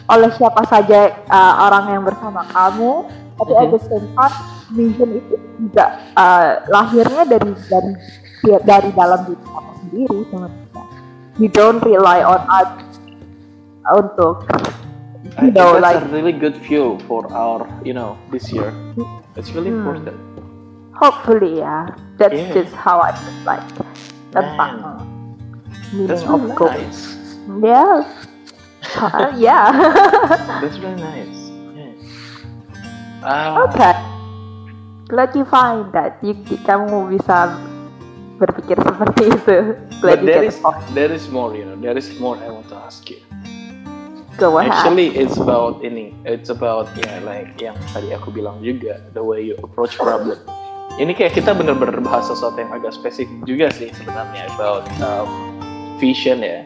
[0.06, 3.08] oleh siapa saja uh, orang yang bersama kamu
[3.48, 4.36] tapi the same time
[4.70, 7.92] vision itu juga uh, lahirnya dari dari
[8.64, 10.82] dari dalam diri kamu sendiri sebenarnya
[11.40, 12.98] you don't rely on others
[13.90, 14.44] untuk
[15.36, 18.50] I you think know that's like a really good fuel for our, you know, this
[18.52, 18.72] year.
[19.36, 19.84] It's really Hmm.
[19.84, 20.16] important.
[20.92, 21.88] hopefully ya
[22.20, 22.52] that's Yeah.
[22.52, 23.64] just how I feel like
[24.36, 25.00] tentang Man,
[25.96, 27.00] meaning That's of goals nice.
[27.64, 28.04] yeah
[29.00, 29.70] Uh, yeah
[30.60, 31.39] That's really nice.
[33.20, 33.56] Yeah.
[33.56, 33.94] Ah, Okay.
[35.10, 36.22] Glad you find that.
[36.22, 37.50] You, kamu bisa
[38.38, 39.56] berpikir seperti itu.
[40.00, 40.56] but Glad you there is
[40.94, 43.18] there is more, you know, there is more I want to ask you.
[44.38, 44.72] Go ahead.
[44.72, 46.16] Actually, it's about ini.
[46.24, 50.38] It's about ya like yang tadi aku bilang juga the way you approach problem.
[50.96, 55.28] Ini kayak kita bener-bener bahas sesuatu yang agak spesifik juga sih sebenarnya about um,
[56.00, 56.64] vision ya.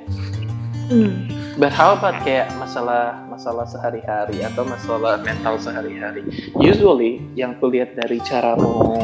[0.88, 1.28] Hmm.
[1.54, 6.26] But how about kayak masalah masalah sehari-hari atau masalah mental sehari-hari?
[6.58, 9.00] Usually yang kulihat dari caramu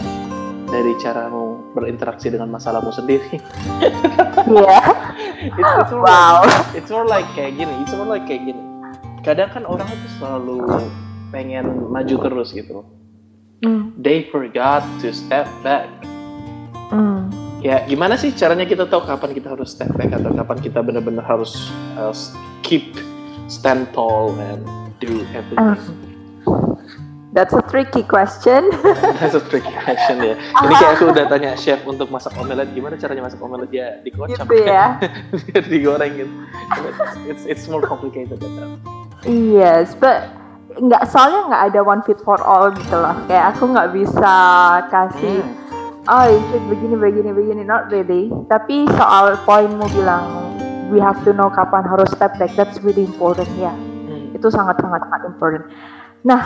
[0.71, 3.37] dari caramu berinteraksi dengan masalahmu sendiri.
[4.51, 4.83] Yeah.
[5.43, 6.43] it's, it's more Wow.
[6.43, 7.71] like, it's more like kayak gini.
[7.85, 8.63] It's more like kayak gini.
[9.21, 10.65] Kadang kan orang itu selalu
[11.31, 12.83] pengen maju terus gitu.
[13.61, 13.93] Hmm.
[14.01, 15.87] They forgot to step back.
[16.91, 17.29] Hmm.
[17.61, 21.25] Ya gimana sih caranya kita tahu kapan kita harus step back atau kapan kita benar-benar
[21.29, 21.69] harus
[22.01, 22.13] uh,
[22.65, 22.97] keep
[23.53, 24.65] stand tall and
[24.97, 26.09] do everything.
[27.31, 28.75] That's a tricky question.
[29.23, 30.35] That's a tricky question ya.
[30.35, 34.51] Ini kayak aku udah tanya chef untuk masak omelet, gimana caranya masak omelet ya dikocok,
[34.51, 34.99] gitu ya.
[35.47, 36.35] biar digoreng gitu.
[37.31, 38.71] It's it's more complicated than that.
[39.31, 40.27] Yes, but
[40.75, 43.15] nggak soalnya nggak ada one fit for all gitu loh.
[43.31, 44.35] Kayak aku nggak bisa
[44.91, 45.60] kasih Hmm.
[46.09, 47.63] Oh you should begini begini begini.
[47.67, 48.33] Not really.
[48.49, 50.55] Tapi soal poinmu bilang
[50.89, 52.55] we have to know kapan harus step back.
[52.57, 53.73] That's really important ya.
[53.73, 54.35] Hmm.
[54.35, 55.65] itu sangat sangat sangat important.
[56.25, 56.41] Nah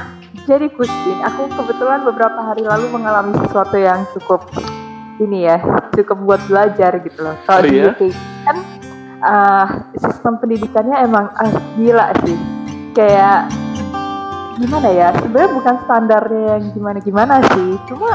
[0.49, 4.51] jadi Kustin aku kebetulan beberapa hari lalu mengalami sesuatu yang cukup
[5.23, 5.63] ini ya
[5.95, 7.37] cukup buat belajar gitu loh.
[7.47, 7.79] Kalau Oh, di?
[7.79, 8.03] UK
[8.45, 8.57] kan
[9.23, 12.39] uh, sistem pendidikannya emang ah, gila sih.
[12.95, 13.51] Kayak
[14.59, 15.09] gimana ya?
[15.19, 17.71] Sebenarnya bukan standarnya yang gimana gimana sih.
[17.91, 18.11] Cuma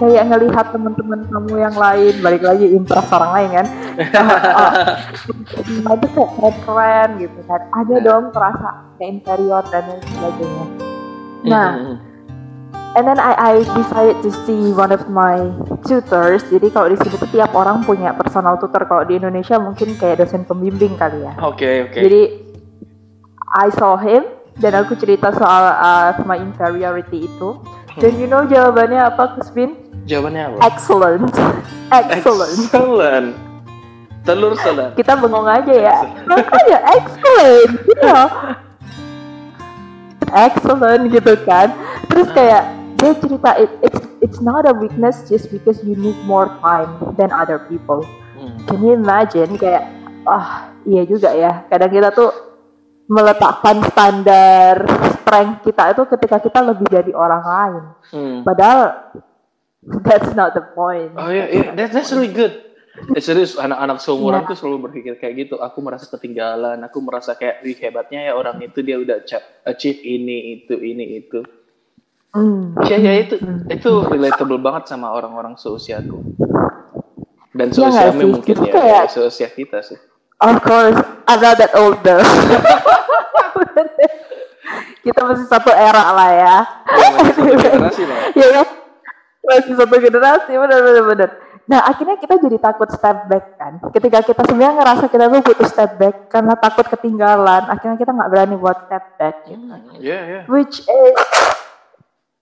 [0.00, 3.66] kayak ngelihat teman-teman kamu yang lain balik lagi impress orang lain kan?
[5.80, 7.60] Oh, itu kayak keren-keren gitu kan.
[7.74, 8.04] Ada Ya.
[8.06, 10.66] dong terasa kayak inferior dan lain sebagainya.
[11.44, 11.70] Nah
[12.96, 15.38] and then I, I decided to see one of my
[15.86, 16.42] tutors.
[16.48, 18.86] Jadi kalau di sini tuh tiap orang punya personal tutor.
[18.86, 21.32] Kalau di Indonesia mungkin kayak dosen pembimbing kali ya.
[21.42, 21.98] Oke oke.
[21.98, 22.22] jadi
[23.50, 24.22] I saw him
[24.62, 27.58] dan aku cerita soal uh, my inferiority itu.
[27.98, 29.74] Dan you know jawabannya apa, Kusbin?
[30.06, 30.56] Jawabannya apa?
[30.70, 31.30] Excellent,
[31.90, 32.54] excellent.
[32.54, 33.28] Excellent.
[34.20, 34.92] Telur salad.
[35.00, 35.96] Kita bengong aja ya.
[36.28, 38.26] Makanya excellent, you know.
[40.30, 41.72] Excellent gitu kan.
[42.12, 42.68] Terus kayak
[43.00, 47.32] dia cerita it, it's it's not a weakness just because you need more time than
[47.32, 48.04] other people.
[48.36, 48.54] Hmm.
[48.68, 49.88] Can you imagine kayak
[50.28, 51.64] ah iya juga ya.
[51.72, 52.30] Kadang kita tuh
[53.08, 54.84] meletakkan standar
[55.30, 57.84] strength kita itu ketika kita lebih dari orang lain.
[58.10, 58.38] Hmm.
[58.42, 59.14] Padahal
[60.02, 61.14] that's not the point.
[61.14, 61.70] Oh iya, iya.
[61.70, 62.50] That, that's really good.
[63.14, 65.54] Eh, serius, anak-anak seumuran tuh selalu berpikir kayak gitu.
[65.62, 69.22] Aku merasa ketinggalan, aku merasa kayak, wih hebatnya ya orang itu dia udah
[69.64, 71.46] achieve ini, itu, ini, itu.
[72.34, 72.74] Hmm.
[72.82, 73.70] Ya, ya itu, Hmm.
[73.70, 76.18] itu relatable banget sama orang-orang seusiaku.
[77.54, 78.26] Dan Iya seusiamu sih?
[78.34, 79.98] mungkin Jadi ya, kayak- ya, seusia kita sih.
[80.42, 80.98] Of course,
[81.30, 82.18] I'm not that old though.
[85.00, 86.56] kita masih satu era lah ya.
[86.90, 88.18] Ya, masih satu generasi lah.
[88.36, 88.62] ya?
[89.40, 91.30] Masih satu generasi, benar benar benar.
[91.70, 93.78] Nah, akhirnya kita jadi takut step back kan.
[93.94, 98.30] Ketika kita sebenarnya ngerasa kita tuh butuh step back karena takut ketinggalan, akhirnya kita nggak
[98.30, 99.64] berani buat step back gitu.
[100.02, 100.40] Iya, iya.
[100.50, 101.16] Which is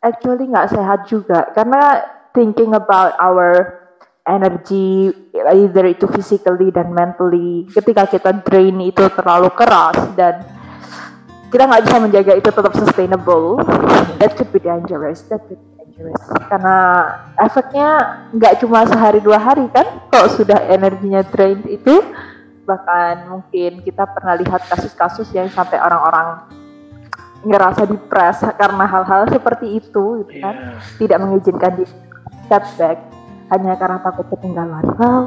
[0.02, 3.78] actually nggak sehat juga karena thinking about our
[4.28, 10.44] energy either itu physically dan mentally ketika kita drain itu terlalu keras dan
[11.48, 13.60] kita nggak bisa menjaga itu tetap sustainable.
[14.20, 16.20] That could be dangerous that could be dangerous.
[16.48, 16.76] Karena
[17.40, 17.88] efeknya
[18.36, 22.04] nggak cuma sehari dua hari kan kalau sudah energinya drain itu
[22.68, 26.44] bahkan mungkin kita pernah lihat kasus-kasus yang sampai orang-orang
[27.48, 30.54] ngerasa depres karena hal-hal seperti itu gitu kan.
[30.54, 30.80] Iya.
[31.00, 31.84] tidak mengizinkan di
[32.44, 32.98] step back
[33.48, 34.84] hanya karena takut ketinggalan.
[35.00, 35.24] Well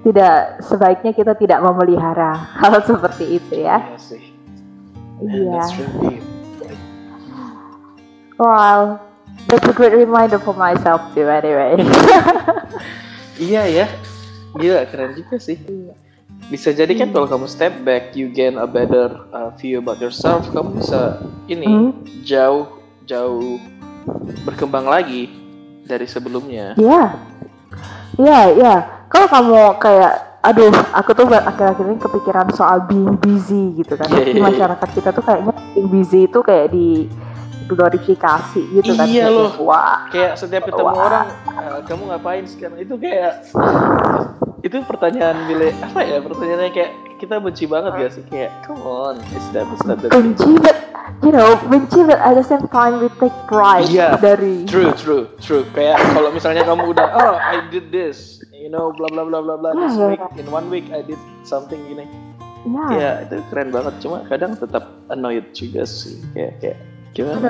[0.00, 3.96] tidak sebaiknya kita tidak memelihara hal seperti itu ya.
[3.96, 4.29] Iya sih.
[5.20, 6.18] Iya that's really
[8.40, 8.96] wow
[9.48, 11.76] that's a great reminder for myself too anyway
[13.40, 13.86] Iya ya.
[14.52, 15.56] Gila, keren juga sih.
[16.52, 17.16] Bisa jadi kan Hmm.
[17.16, 20.44] kalau kamu step back, you gain a better uh, view about yourself.
[20.52, 22.04] Kamu bisa ini Hmm.
[22.20, 22.68] jauh
[23.08, 23.56] jauh
[24.44, 25.32] berkembang lagi
[25.88, 26.76] dari sebelumnya.
[26.76, 27.16] Iya,
[28.20, 28.74] iya, iya.
[29.08, 34.08] Kalau kamu kayak, aduh, aku tuh akhir-akhir ini kepikiran soal being busy gitu kan.
[34.08, 34.42] Iya, Di iya, iya.
[34.42, 37.06] masyarakat kita tuh kayaknya being busy itu kayak di
[37.68, 39.06] glorifikasi gitu kan.
[39.06, 39.52] Iya Kayak, loh.
[39.62, 41.06] Wah, Kayak setiap ketemu Wah.
[41.06, 42.78] orang, "Ah, kamu ngapain sekarang?
[42.82, 43.46] Itu kayak
[44.60, 46.18] itu pertanyaan bile apa ya?
[46.18, 48.24] Pertanyaannya kayak kita benci banget gak sih?
[48.26, 50.76] Kayak come on, is that is that benci but
[51.20, 54.16] you know, benci but at the same time we take pride Iya.
[54.18, 54.64] dari.
[54.64, 55.62] True, true, true.
[55.76, 59.56] Kayak kalau misalnya kamu udah, oh, I did this, you know, bla bla bla bla
[59.56, 59.70] bla.
[59.72, 62.04] This week, in one week I did something gini.
[62.92, 63.96] Ya, itu keren banget.
[64.04, 66.20] Cuma kadang tetap annoyed juga sih.
[66.36, 66.78] Kayak, kayak
[67.16, 67.48] gimana?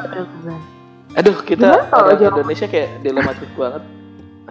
[1.18, 3.82] Aduh, kita Gimana orang jawab- Indonesia kayak dilematis banget.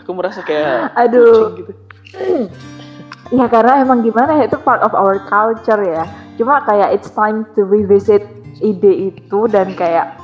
[0.04, 1.56] Aku merasa kayak Aduh.
[1.56, 1.72] gitu.
[3.30, 6.02] Ya karena emang gimana ya itu part of our culture ya.
[6.34, 8.26] Cuma kayak it's time to revisit
[8.58, 10.18] ide itu dan kayak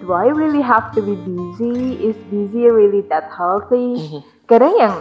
[0.00, 2.00] do I really have to be busy?
[2.00, 4.00] Is busy really that healthy?
[4.00, 4.20] Mhm.
[4.48, 4.94] Kadang yang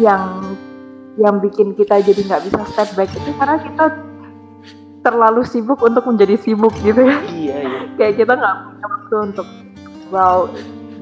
[0.00, 0.56] yang
[1.20, 3.84] yang bikin kita jadi nggak bisa step back itu karena kita
[5.02, 7.18] terlalu sibuk untuk menjadi sibuk gitu ya.
[7.28, 7.78] Iya, iya.
[8.00, 9.48] kayak kita nggak punya waktu untuk
[10.08, 10.48] well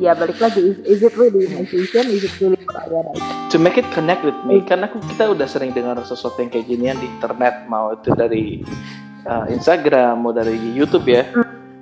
[0.01, 2.09] ya balik lagi is, is it really vision?
[2.09, 2.59] Is it really
[2.91, 3.13] wanna
[3.53, 6.67] To make it connect with me, kan aku kita udah sering dengar sesuatu yang kayak
[6.71, 8.63] ginian di internet, mau itu dari
[9.27, 11.27] uh, Instagram, mau dari YouTube ya.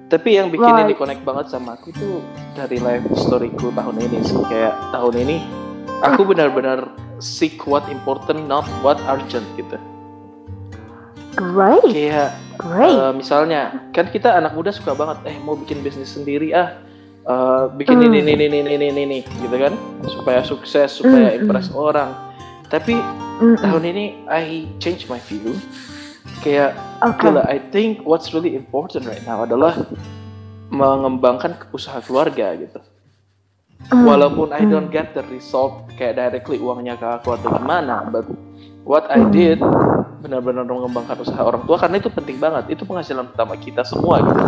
[0.09, 0.89] Tapi yang bikin Right.
[0.89, 2.25] ini connect banget sama aku tuh
[2.57, 4.41] dari life storyku tahun ini sih.
[4.49, 5.37] Kayak tahun ini
[6.01, 9.77] aku benar-benar seek what important, not what urgent gitu.
[11.35, 12.91] Great, Kayak great.
[12.91, 13.61] Eh, misalnya
[13.95, 16.75] kan kita anak muda suka banget eh mau bikin bisnis sendiri ah
[17.25, 18.11] uh, bikin Hmm.
[18.11, 19.71] ini ini ini ini ini ini gitu kan
[20.11, 22.11] supaya sukses supaya Hmm, impress orang
[22.67, 22.99] tapi
[23.39, 23.55] Mm-mm.
[23.63, 25.55] tahun ini I change my view
[26.43, 26.75] kayak
[27.07, 27.23] Oke.
[27.23, 29.79] gila I think what's really important right now adalah
[30.69, 32.88] mengembangkan usaha keluarga gitu Mm,
[33.89, 38.27] walaupun I mm, don't get the result kayak directly uangnya ke aku atau gimana but
[38.85, 39.63] what I did
[40.19, 44.45] benar-benar mengembangkan usaha orang tua karena itu penting banget itu penghasilan utama kita semua gitu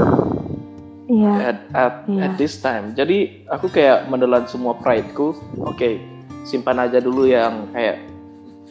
[1.11, 1.33] Iya.
[1.43, 2.21] at, at, Iya.
[2.23, 5.99] at this time jadi aku kayak menelan semua prideku oke
[6.47, 7.99] simpan aja dulu yang kayak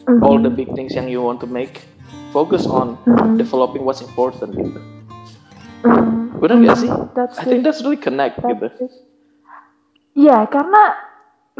[0.08, 0.20] Mhm.
[0.24, 1.84] all the big things yang you want to make
[2.32, 3.36] focus on Mhm.
[3.36, 4.80] developing what's important gitu
[5.84, 6.40] Mhm.
[6.40, 6.90] Bener gak sih?
[7.12, 9.09] That's I think that's really connect That's gitu it.
[10.14, 10.82] Iya, karena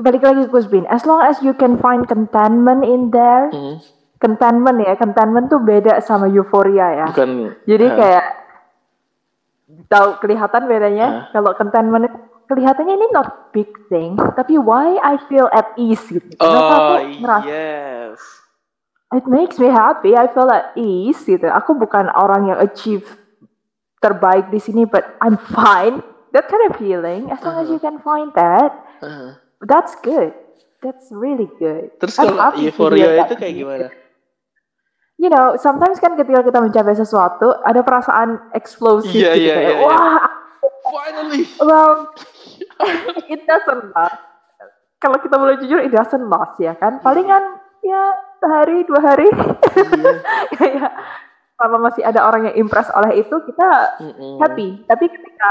[0.00, 3.78] balik lagi ke Bin, as long as you can find contentment in there, Hmm,
[4.18, 7.06] contentment ya, contentment tuh beda sama euforia ya.
[7.14, 8.26] bukan Jadi uh, kayak
[9.86, 11.24] tahu kelihatan bedanya Hah?
[11.36, 12.10] kalau contentment
[12.50, 16.34] kelihatannya ini not big thing, tapi why I feel at ease gitu.
[16.34, 18.40] Kenapa oh aku ngerasa yes
[19.10, 21.46] it makes me happy, I feel at ease gitu.
[21.50, 23.06] Aku bukan orang yang achieve
[23.98, 26.00] terbaik di sini, but I'm fine.
[26.30, 27.74] That kind of feeling, as long as Uh-huh.
[27.74, 30.32] you can find that, Uh, That's good.
[30.80, 31.92] That's really good.
[31.98, 33.86] terus I'm kalau euforia itu kayak gimana
[35.16, 39.68] You know, sometimes kan ketika kita mencapai sesuatu, ada perasaan eksplosif Iya, gitu iya, kayak,
[39.68, 39.84] iya, iya.
[39.84, 40.24] wah,
[40.88, 42.08] finally well,
[43.28, 44.16] it doesn't last.
[44.96, 47.00] Kalau kita boleh jujur, it doesn't last ya kan.
[47.00, 47.40] Palingan
[47.80, 48.02] ya
[48.36, 49.28] sehari dua hari.
[49.76, 50.12] Iya.
[50.56, 50.88] Kayak
[51.52, 53.68] selama masih ada orang yang impress oleh itu, kita
[54.00, 54.40] Mm-mm.
[54.40, 54.84] happy.
[54.84, 55.50] Tapi ketika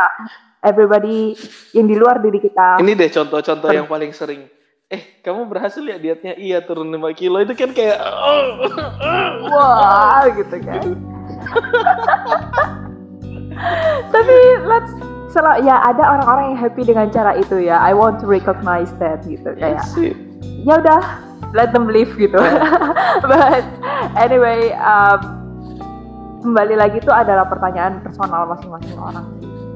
[0.61, 1.35] everybody
[1.71, 4.47] yang di luar diri kita, ini deh contoh-contoh yang paling sering
[4.89, 8.65] eh kamu berhasil ya dietnya iya turun 5 kilo itu kan kayak oh,
[9.53, 10.81] wah gitu kan.
[14.09, 14.91] Tapi let's
[15.29, 17.77] sel- ya ada orang-orang yang happy dengan cara itu ya.
[17.77, 20.15] I want to recognize that gitu kayak Yes, sih.
[20.65, 21.01] ya udah
[21.53, 22.39] let them live gitu.
[23.29, 23.63] But
[24.17, 25.19] anyway, um,
[26.41, 29.25] kembali lagi itu adalah pertanyaan personal masing-masing orang.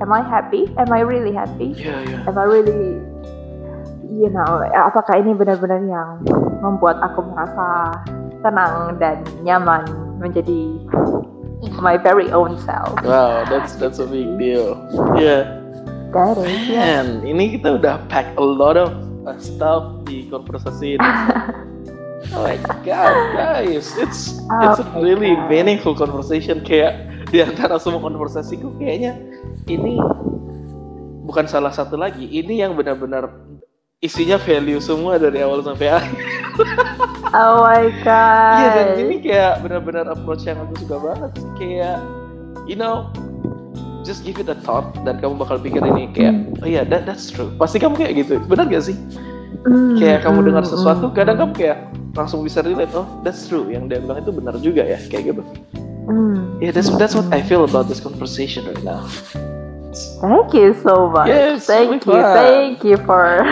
[0.02, 0.72] Am I happy?
[0.80, 1.76] Am I really happy?
[1.78, 2.18] Iya, iya.
[2.26, 3.04] Am I really
[4.14, 6.22] you know, apakah ini benar-benar yang
[6.62, 7.98] membuat aku merasa
[8.46, 9.84] tenang dan nyaman
[10.22, 10.78] menjadi
[11.82, 12.94] my very own self.
[13.02, 14.78] Wow, that's that's a big deal.
[15.18, 15.60] Yeah.
[16.14, 17.02] That is, yeah.
[17.02, 18.94] Man, ini kita udah pack a lot of
[19.26, 21.10] uh, stuff di konversasi ini.
[22.38, 25.50] oh my god, guys, it's it's a Oh my really God.
[25.50, 26.62] meaningful conversation.
[26.62, 29.18] Kayak di antara semua konversasiku kayaknya
[29.68, 30.00] ini
[31.24, 32.28] bukan salah satu lagi.
[32.28, 33.32] Ini yang benar-benar
[34.04, 36.18] isinya value semua dari awal sampai akhir.
[37.34, 38.62] Oh my god.
[38.62, 41.50] Iya dan ini kayak benar-benar approach yang aku suka banget sih.
[41.58, 41.98] kayak
[42.70, 43.10] you know
[44.04, 47.32] just give it a thought dan kamu bakal pikir ini kayak oh iya that, that's
[47.32, 48.98] true pasti kamu kayak gitu benar gak sih
[49.64, 51.78] Mm, kayak kamu dengar mm, sesuatu mm, kadang kamu kayak
[52.18, 55.44] langsung bisa relate oh that's true yang dia bilang itu benar juga ya kayak gitu
[56.10, 57.48] mm, yeah that's that's what I mm.
[57.48, 59.08] feel about this conversation right now
[60.20, 61.30] Thank you so much.
[61.30, 62.34] Yes, thank you, fun.
[62.34, 63.42] thank you for.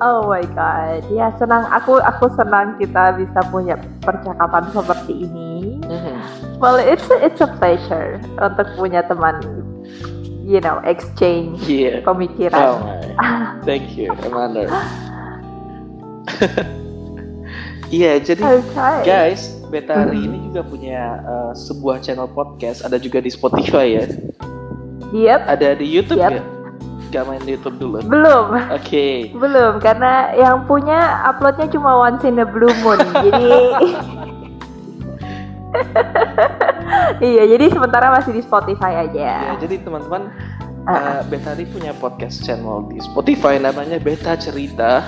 [0.00, 5.76] Oh my god, ya senang aku aku senang kita bisa punya percakapan seperti ini.
[5.84, 6.16] Mhm.
[6.56, 9.44] Well, it's a, it's a pleasure untuk punya teman,
[10.40, 12.56] you know, exchange yeah pemikiran.
[12.64, 12.96] oh my
[13.68, 14.72] thank you I'm honored
[17.90, 18.96] Iya, jadi Okay.
[19.04, 24.04] guys, Betari ini juga punya uh, sebuah channel podcast, ada juga di Spotify ya,
[25.10, 26.32] Yep, ada di YouTube Yep.
[26.34, 26.42] ya.
[27.10, 27.98] Gak main di YouTube dulu.
[28.02, 28.62] Oke, belum.
[29.38, 32.98] Belum, karena yang punya uploadnya cuma once in a blue moon.
[33.26, 33.50] jadi
[37.22, 39.30] Iya, jadi sementara masih di Spotify ya, aja.
[39.62, 40.30] jadi teman-teman,
[40.88, 45.04] Ah, uh, Betari punya podcast channel di Spotify namanya Beta Cerita.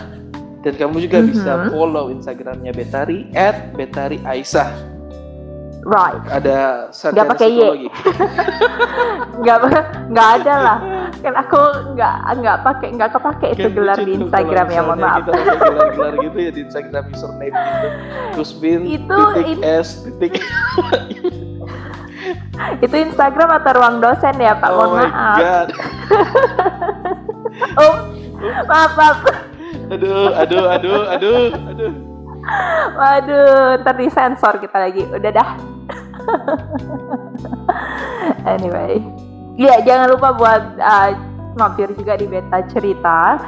[0.62, 1.68] Dan kamu juga bisa Mhm.
[1.68, 4.70] follow Instagramnya Betari at Betari Aisyah.
[5.83, 6.22] Right.
[6.31, 6.59] Ada
[6.94, 7.55] sarjana pakai Y.
[7.59, 7.88] psikologi.
[9.42, 9.59] Nggak
[10.09, 10.79] nggak ada lah.
[11.18, 11.59] Kan aku
[11.92, 15.27] nggak nggak pakai nggak kepake itu Kan gelar di Instagram ya, mohon maaf.
[15.27, 17.87] Gelar-gelar gitu ya di Instagram username gitu.
[18.33, 20.33] Kusbin Itu- titik it- S titik
[22.78, 24.70] Itu Instagram atau ruang dosen ya, Pak?
[24.70, 25.37] Oh Mohon maaf.
[25.37, 25.68] god.
[27.74, 27.95] Oh,
[28.64, 29.18] maaf, maaf.
[29.93, 31.93] Aduh, aduh, aduh, aduh, aduh.
[32.99, 35.03] Waduh, ntar disensor kita lagi.
[35.09, 35.51] Udah dah.
[38.49, 38.99] anyway.
[39.55, 41.12] Ya, jangan lupa buat uh,
[41.55, 43.39] mampir juga di beta cerita.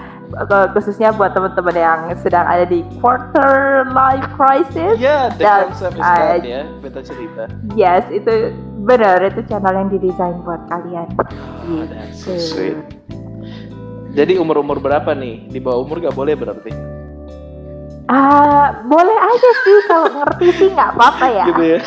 [0.74, 4.98] Khususnya buat teman-teman yang sedang ada di quarter life crisis.
[4.98, 7.42] Iya, the Dan, concept is uh, that ya, beta cerita.
[7.78, 8.52] Yes, itu
[8.84, 11.08] Bener, itu channel yang didesain buat kalian.
[11.16, 12.76] Oh, that's so Gitu.
[12.76, 12.76] sweet.
[14.14, 15.50] Jadi umur-umur berapa nih?
[15.50, 16.70] Di bawah umur gak boleh berarti?
[18.04, 21.44] Ah, boleh aja sih kalau ngerti sih nggak apa-apa ya.
[21.48, 21.78] Gitu ya?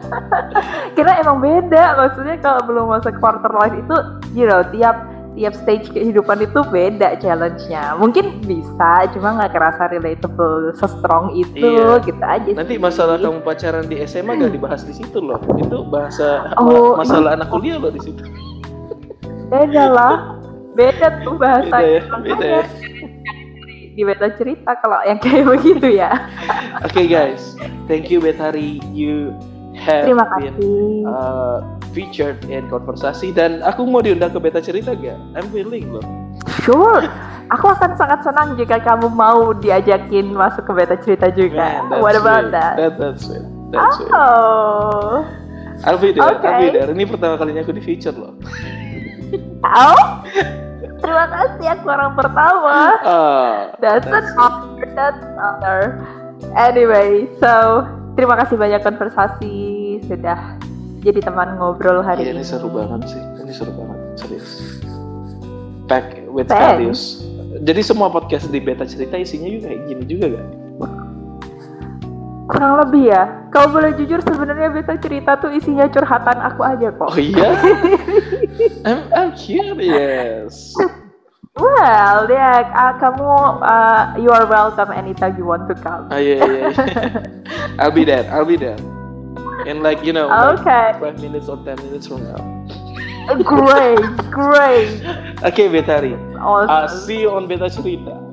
[0.96, 3.96] Karena emang beda, maksudnya kalau belum masuk quarter life itu,
[4.32, 4.96] you know, tiap
[5.36, 7.92] tiap stage kehidupan itu beda challenge-nya.
[7.94, 12.00] Mungkin bisa, cuma nggak kerasa relatable se-strong itu, Iya.
[12.00, 12.80] gitu aja Nanti sih.
[12.80, 15.36] masalah kamu pacaran di SMA gak dibahas di situ loh.
[15.54, 18.24] Itu bahasa Oh, ma- masalah anak kuliah loh di situ.
[19.46, 20.35] beda lah,
[20.76, 21.72] beda tuh bahasa.
[21.72, 22.64] Beda ya, beda ya.
[23.96, 26.12] Di beda cerita kalau yang kayak begitu ya.
[26.84, 27.56] Oke guys,
[27.88, 28.76] thank you Betari.
[28.92, 29.32] You
[29.74, 31.08] have Terima been kasih.
[31.08, 31.58] uh,
[31.90, 35.16] featured in konversasi dan aku mau diundang ke beta cerita gak?
[35.32, 36.04] I'm willing loh.
[36.60, 37.08] Sure.
[37.48, 41.86] Aku akan sangat senang jika kamu mau diajakin masuk ke beta cerita juga.
[41.86, 42.56] Man, What about sweet.
[42.58, 42.74] that?
[42.76, 43.44] That, that's sweet.
[43.70, 44.12] That's sweet.
[44.12, 45.24] Oh.
[45.84, 46.26] I'll be there.
[46.26, 46.68] I'll be Okay.
[46.74, 46.88] there.
[46.90, 48.34] Ini pertama kalinya aku di feature loh.
[49.62, 49.96] Oh.
[50.96, 52.76] Terima kasih aku orang pertama.
[53.00, 54.86] Ah, That's an honor.
[54.92, 55.80] That's an honor.
[56.52, 57.84] Anyway, so
[58.14, 59.56] terima kasih banyak konversasi
[60.04, 60.56] sudah
[61.00, 62.48] jadi teman ngobrol hari Iya, ini ini.
[62.48, 63.22] seru banget sih.
[63.38, 64.50] Ini seru banget, serius.
[65.86, 66.60] Back with Thanks.
[66.60, 67.02] values.
[67.56, 70.46] Jadi semua podcast di beta cerita isinya juga kayak gini juga gak?
[72.46, 73.22] Kurang lebih ya.
[73.50, 77.10] Kalau boleh jujur sebenarnya beta cerita tuh isinya curhatan aku aja kok.
[77.10, 77.58] Oh iya?
[78.86, 80.70] I'm, I'm curious.
[81.56, 83.32] Well, ya ah, kamu
[83.64, 86.06] ah, you are welcome anytime you want to come.
[86.12, 86.68] Ah iya iya.
[86.68, 86.68] iya.
[87.80, 88.28] I'll be there.
[88.28, 88.78] I'll be there.
[89.64, 92.38] In like you know, like Okay, five minutes or ten minutes from now.
[93.42, 95.02] great, great,
[95.48, 96.14] Oke Betari.
[96.38, 97.02] Uh, awesome.
[97.02, 98.25] see you on beta cerita.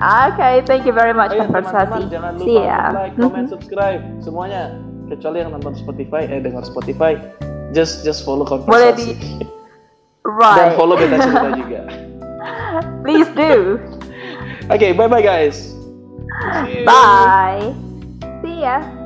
[0.00, 1.76] Okay, thank you very much Ayo konversasi.
[1.84, 2.82] teman-teman jangan lupa See ya.
[2.90, 4.72] like, comment, subscribe semuanya.
[5.06, 7.20] Kecuali yang nonton Spotify, eh dengar Spotify,
[7.70, 9.12] just just follow Boleh konversasi.
[9.12, 9.44] di-
[10.24, 10.32] Dan
[10.62, 10.72] Right.
[10.74, 11.80] follow beta cerita juga.
[13.02, 13.76] Please do.
[14.72, 15.72] Oke, bye bye guys.
[16.62, 16.84] See you.
[16.84, 17.74] Bye.
[18.40, 18.99] See ya.